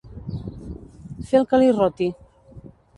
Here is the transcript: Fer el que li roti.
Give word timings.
Fer 1.29 1.37
el 1.43 1.47
que 1.53 1.63
li 1.65 1.71
roti. 1.79 2.13